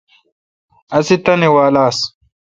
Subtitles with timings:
[0.97, 1.97] اسہ تانی وال آس۔